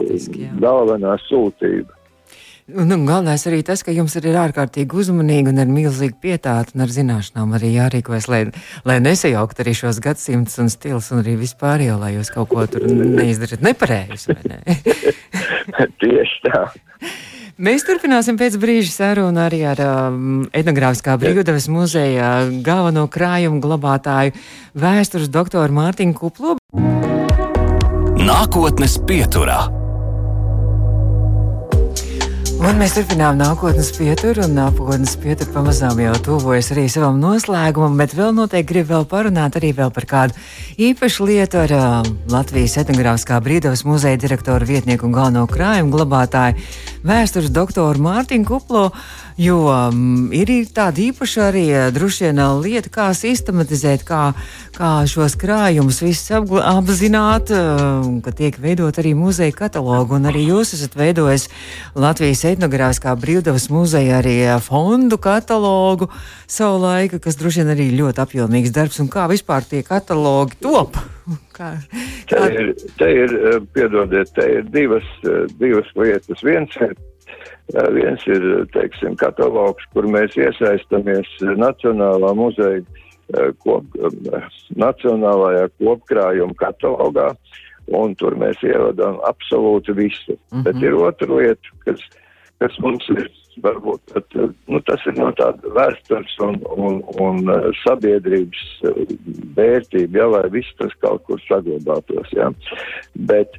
[0.61, 1.96] galvenā sūtība.
[2.67, 6.83] Un, un galvenais arī tas, ka jums ir ārkārtīgi uzmanīgi un ar milzīgu pietātu un
[6.83, 8.41] ar zināšanām arī jārīkojas, lai,
[8.83, 12.83] lai nesajaukt arī šos gadsimtus un stils un arī vispārējo, lai jūs kaut ko tur
[12.91, 14.35] neizdarat nepareizi.
[14.51, 14.59] Ne?
[16.03, 16.65] Tieši tā.
[17.55, 22.35] Mēs turpināsim pēc brīža sarunu arī ar um, etnogrāfiskā brīvdevas muzeja
[22.67, 24.35] galveno krājumu glabātāju
[24.75, 26.59] vēstures doktoru Mārtiņu Kuplo.
[28.27, 29.86] Nākotnes pieturā.
[32.57, 38.15] Un mēs turpinām nākotnes pieturu, un nākotnes pietura pamazām jau tuvojas arī savam noslēgumam, bet
[38.17, 40.33] vēl noteikti grib vēl parunāt arī vēl par kādu
[40.87, 46.57] īpašu lietu ar uh, Latvijas etnogrāfiskā brīdavas muzeja direktoru vietnieku un galveno krājumu glabātāju
[47.05, 48.87] vēstures doktoru Mārtiņu Kuplo.
[48.89, 54.31] Uh, Jo um, ir tāda īpaša arī uh, droši vien uh, lieta, kā sistematizēt, kā,
[54.73, 56.31] kā šos krājumus visus
[56.65, 60.15] apzināt, uh, ka tiek veidot arī muzeja katalogu.
[60.17, 61.45] Un arī jūs esat veidojis
[61.93, 66.09] Latvijas etnogrāfiskā brīvdevas muzeja arī fondu katalogu
[66.49, 68.97] savu laiku, kas droši vien arī ļoti apjomīgs darbs.
[69.03, 70.97] Un kā vispār tie katalogi top?
[71.57, 71.71] Kā,
[72.29, 72.37] kā...
[72.45, 72.67] Te ir,
[72.99, 73.31] te ir,
[73.73, 75.07] piedodiet, te ir divas,
[75.57, 76.43] divas lietas.
[76.45, 76.93] Viens ir
[77.91, 81.27] Viens ir, teiksim, katalogs, kur mēs iesaistamies
[81.59, 82.83] Nacionālā muzeja
[83.63, 83.97] kop,
[84.79, 87.33] Nacionālajā kopkrājuma katalogā,
[87.97, 90.37] un tur mēs ievadām absolūti visu.
[90.37, 90.63] Mm -hmm.
[90.63, 91.99] Bet ir otra lieta, kas,
[92.59, 93.27] kas mums ir
[93.63, 94.35] varbūt, bet,
[94.67, 97.51] nu, tas ir no tāda vēstures un, un, un
[97.83, 98.63] sabiedrības
[99.57, 102.51] vērtība, ja, lai viss tas kaut kur saglabātos, jā.
[103.15, 103.57] Bet,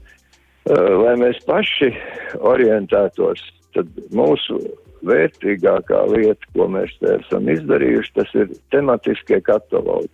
[1.02, 1.92] lai mēs paši
[2.38, 3.42] orientētos
[3.76, 4.58] tad mūsu
[5.06, 10.10] vērtīgākā lieta, ko mēs te esam izdarījuši, tas ir tematiskie katalogi.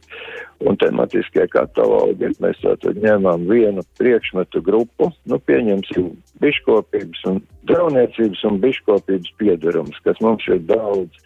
[0.64, 6.12] Un tematiskie katalogi, mēs tātad ņemam vienu priekšmetu grupu, nu pieņemsim
[6.44, 11.24] biškopības un drauniecības un biškopības piedarums, kas mums ir daudz.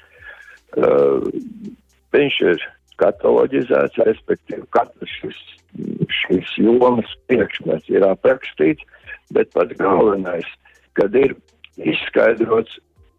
[0.78, 1.24] Uh,
[2.14, 2.64] viņš ir
[3.00, 5.42] kataloģizēts, respektīvi katrs šis,
[6.22, 8.84] šīs jomas priekšmets ir aprakstīts,
[9.34, 10.46] bet pats galvenais,
[10.98, 11.36] kad ir
[11.78, 12.78] izskaidrots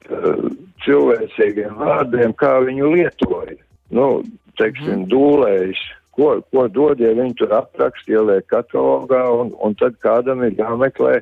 [0.09, 0.49] uh,
[0.85, 3.57] cilvēcīgiem vārdiem, kā viņu lietoja.
[3.95, 4.09] Nu,
[4.59, 5.07] teiksim, mm.
[5.11, 5.81] dūlējs,
[6.17, 11.19] ko, ko dod, ja viņi tur apraksta, ieliek katalogā, un, un tad kādam ir jāmeklē,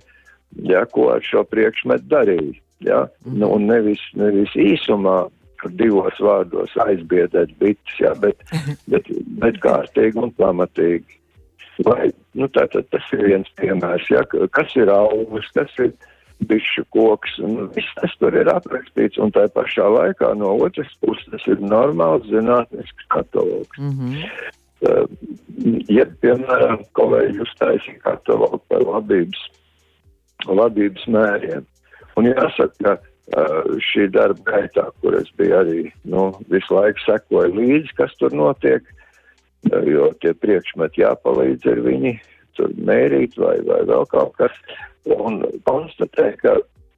[0.67, 2.58] ja, ko ar šo priekšmetu darīja.
[2.86, 3.06] Ja?
[3.26, 3.39] Mm.
[3.41, 5.26] Nu, un nevis, nevis īsumā
[5.78, 8.43] divos vārdos aizbiedēt bites, ja, bet,
[8.91, 9.10] bet,
[9.41, 11.17] bet kārtīgi un pamatīgi.
[11.86, 15.91] Vai, nu, tātad tas ir viens piemērs, ja, kas ir augurs, kas ir
[16.45, 21.47] bišu koks, un viss tas tur ir aprakstīts, un tā pašā laikā no otras puses
[21.50, 23.78] ir normāls zinātnisks katalogs.
[23.80, 24.30] Mm -hmm.
[24.78, 25.08] Uh,
[25.89, 29.39] ja, piemēram, kolēģi uztaisīja katalogu par labības,
[30.45, 31.65] labības mēriem,
[32.15, 37.56] un jāsaka, ka uh, šī darba gaitā, kur es biju arī, nu, visu laiku sekoju
[37.58, 38.84] līdzi, kas tur notiek,
[39.71, 42.19] uh, jo tie priekšmeti jāpalīdz ar viņi
[42.58, 44.54] tur mērīt vai, vai vēl kaut kas
[45.15, 46.58] un konstatē, ka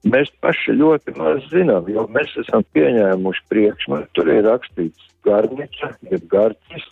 [0.09, 6.25] mēs paši ļoti maz zinām, jo mēs esam pieņēmuši priekšmetu, tur ir rakstīts garnica, ir
[6.31, 6.85] garcis,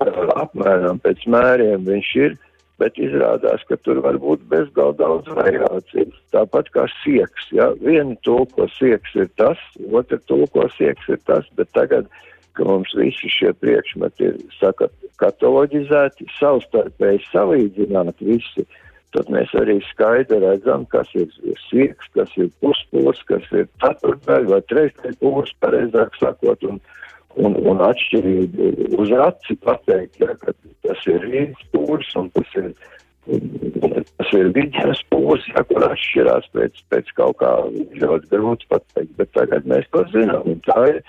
[0.00, 2.36] apmēram pēc mēriem viņš ir,
[2.78, 6.14] bet izrādās, ka tur var būt bezgal daudz variācijas.
[6.34, 9.58] Tāpat kā sieks, ja viena tulko sieks ir tas,
[9.90, 12.06] otra tulko sieks ir tas, bet tagad,
[12.54, 14.88] ka mums visi šie priekšmeti ir, saka,
[15.22, 18.66] kataloģizēti, savstarpēji salīdzināti visi,
[19.16, 21.30] tad mēs arī skaidri redzam, kas ir
[21.68, 26.80] sieks, kas ir puspūrs, kas ir ceturtdaļa vai trešdaļa pūrs, pareizāk sakot, un,
[27.40, 30.54] un, un atšķirīgi uz aci pateikt, ja, ka
[30.86, 32.72] tas ir viens pūrs un tas ir,
[33.28, 37.54] tas ir vidzemes pūrs, ja, kur atšķirās pēc, pēc kaut kā
[38.02, 41.02] ļoti grūti pateikt, bet tagad mēs to zinām, tā ir,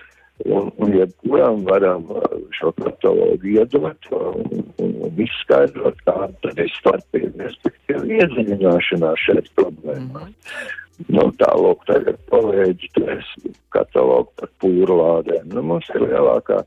[0.49, 2.25] un, un jebkuram varam uh,
[2.57, 10.27] šo katalogu iedot un, un, un izskaidrot, kāda tad ir starpība, respektīvi iedziļināšanās šeit problēmā.
[10.27, 10.77] Mm -hmm.
[11.07, 13.27] Nu, tālāk, tagad kolēģi turēs
[13.71, 15.47] katalogu par pūrlādēm.
[15.53, 16.59] Nu, mums ir lielākā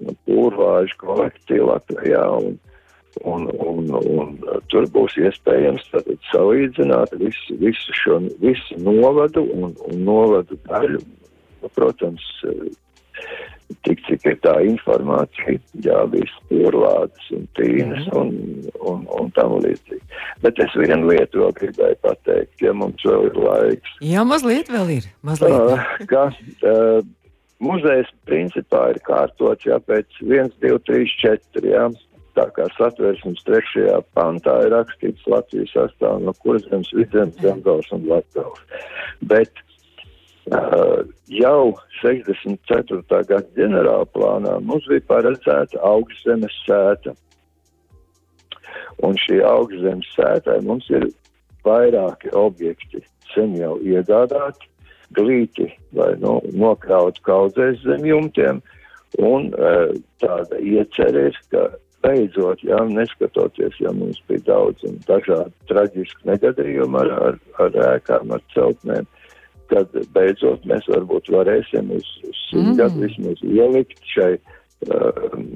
[0.00, 2.56] nu, pūrlāžu kolekcija Latvijā, un,
[3.28, 5.90] un, un, un tur būs iespējams
[6.30, 11.02] salīdzināt visu, visu šo visu novadu un, un novadu daļu.
[11.60, 12.24] Nu, protams,
[13.86, 18.18] tik cik ir tā informācija, jā, viss turlādes un tīnas mm.
[18.18, 18.32] un,
[18.90, 20.02] un, un tam līdzīgi.
[20.44, 23.96] Bet es vienu lietu vēl gribēju pateikt, ja mums vēl ir laiks.
[24.04, 25.08] Jā, mazliet vēl ir.
[25.26, 25.56] Mazliet.
[25.56, 26.26] Uh, ka,
[26.66, 27.00] uh,
[27.62, 31.88] muzejs principā ir kārtots, jā, pēc 1, 2, 3, 4, jā.
[32.38, 38.62] Tā kā satversmes trešajā pantā ir rakstīts Latvijas sastāv no kurzemes, vidzemes, zemgals un latgals.
[39.32, 39.50] Bet
[40.50, 43.02] jau 64.
[43.28, 47.14] gada ģenerāla plānā mums bija paredzēta augstzemes sēta.
[49.06, 51.06] Un šī augstzemes sētā mums ir
[51.64, 53.02] vairāki objekti
[53.34, 54.66] sen jau iegādāti,
[55.14, 58.60] glīti vai nu, nokrauti kaudzēs zem jumtiem.
[59.18, 59.50] Un
[60.22, 61.68] tāda iecerē ir, ka
[62.04, 68.30] beidzot, jā, neskatoties, ja mums bija daudz un dažādi traģiski negadījumi ar, ar, ar ēkām,
[68.36, 69.08] ar celtnēm,
[69.70, 72.74] uh, kad beidzot mēs varbūt varēsim uz, uz mm.
[72.80, 74.32] gadu vismaz ielikt šai
[74.88, 75.46] um,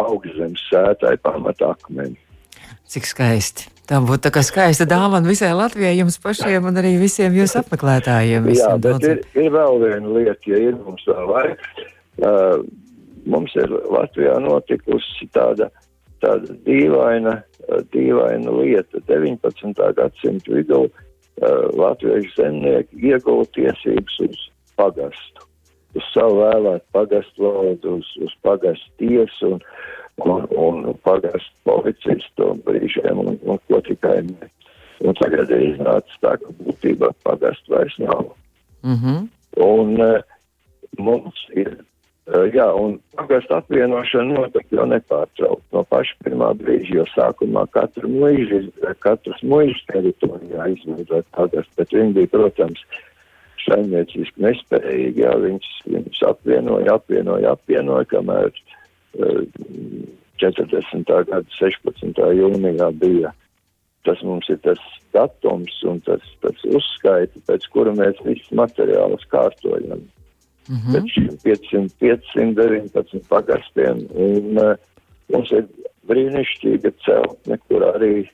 [0.00, 2.18] augstzemes sētai pamata akmeni.
[2.90, 3.68] Cik skaisti.
[3.90, 8.46] Tā būtu tā kā skaista dāvana visai Latvijai, jums pašiem un arī visiem jūsu apmeklētājiem.
[8.54, 11.84] Jā, bet ir, ir vēl viena lieta, ja ir mums vēl laiks.
[12.20, 12.62] Uh,
[13.30, 15.70] mums ir Latvijā notikusi tāda,
[16.22, 19.74] tāda dīvaina, uh, dīvaina lieta 19.
[19.98, 20.84] gadsimta vidū.
[20.86, 21.09] Uh, Uh,
[21.76, 25.46] latviešu zemnieki ieguva tiesības uz pagastu,
[25.96, 29.62] uz savu vēlētu pagastu valdu, uz, uz pagastu tiesu un,
[30.24, 34.50] un, un pagastu policistu un brīžiem un, un ko tikai ne.
[35.00, 38.34] Un tagad ir iznācis tā, ka būtībā pagastu vairs nav.
[38.84, 39.28] Mm -hmm.
[39.64, 40.20] Un uh,
[40.98, 41.78] mums ir
[42.30, 48.62] jā, un pagastu apvienošana notika jau nepārtraukt no paša pirmā brīža, jo sākumā katru muižu,
[49.02, 52.84] katras muižas teritorijā izveidot pagastu, bet viņi bija, protams,
[53.64, 59.42] saimnieciski nespējīgi, jā, viņus, viņus apvienoja, apvienoja, apvienoja, kamēr uh,
[60.40, 61.04] 40.
[61.28, 62.24] gada 16.
[62.40, 63.34] jūnijā bija.
[64.06, 64.80] Tas mums ir tas
[65.12, 70.06] datums un tas, tas uzskaita, pēc kura mēs visus materiālus kārtojam.
[70.70, 71.38] Mm -hmm.
[71.42, 72.24] pēc šiem 500,
[72.94, 74.06] 519 pagastiem.
[74.14, 74.76] Un, uh,
[75.32, 75.66] mums ir
[76.06, 78.28] brīnišķīga celtne, kur arī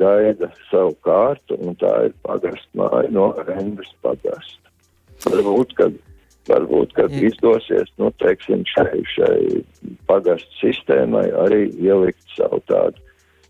[0.00, 4.72] gaida savu kārtu, un tā ir pagastmāja no Rendas pagasta.
[5.24, 5.94] Varbūt, kad,
[6.50, 7.28] varbūt, kad Jā.
[7.30, 9.38] izdosies, nu, teiksim, šai, šai
[10.08, 13.00] pagastu sistēmai arī ielikt savu tādu,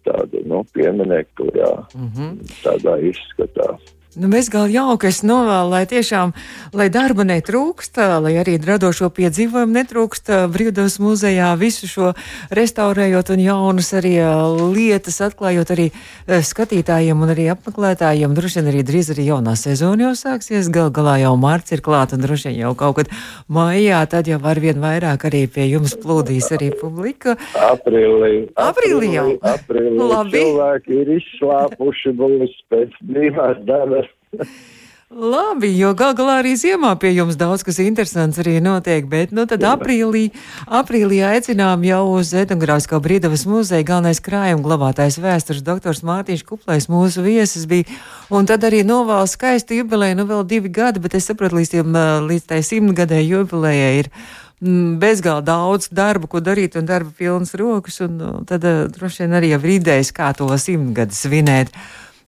[0.05, 2.57] tādu, nu, pieminekli, jā, mm -hmm.
[2.63, 3.79] tādā izskatā.
[4.15, 6.31] Nu, mēs gal jauki es novēlu, lai tiešām,
[6.77, 12.13] lai darba netrūkst, lai arī radošo piedzīvojumu netrūkst brīvdabas muzejā, visu šo
[12.55, 14.13] restaurējot un jaunas arī
[14.75, 15.89] lietas atklājot arī
[16.31, 18.37] skatītājiem un arī apmeklētājiem.
[18.39, 22.15] Droši vien arī drīz arī jaunā sezona jau sāksies, gal galā jau mārts ir klāt
[22.15, 23.11] un droši vien jau kaut kad
[23.51, 27.35] maijā, tad jau var vien vairāk arī pie jums plūdīs arī publika.
[27.59, 28.47] Aprīlī.
[28.55, 29.27] Aprīlī jau.
[29.43, 29.99] Aprīlī.
[29.99, 30.39] Labi.
[30.39, 34.04] Cilvēki ir izslāpuši būs pēc brīvās dabas
[35.15, 39.45] Labi, jo gal galā arī ziemā pie jums daudz kas interesants arī notiek, bet nu
[39.47, 40.25] tad aprīlī,
[40.67, 47.23] aprīlī aicinām jau uz Etnogrāfiskā brīdavas muzeja galvenais krājuma glabātājs vēstures doktors Mārtiņš Kuplais mūsu
[47.23, 47.87] viesis bija,
[48.27, 51.99] un tad arī novēl skaistu jubileju, nu vēl divi gadi, bet es saprotu, līdz, tiem,
[52.27, 54.09] līdz tai simtgadē jubilejai ir
[54.65, 58.67] mm, bezgalīgi daudz darba, ko darīt, un darba pilnas rokas, un nu, tad
[58.97, 61.71] droši vien arī jau rīdējis, kā to simtgadu svinēt.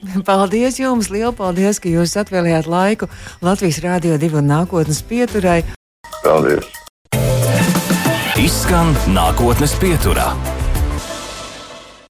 [0.29, 1.11] Paldies jums!
[1.13, 3.11] Lielu paldies, ka jūs atvēlējāt laiku
[3.45, 5.63] Latvijas Rādio 2 un nākotnes pieturai.
[6.25, 6.69] Paldies!
[8.37, 10.56] Izskan nākotnes pieturā.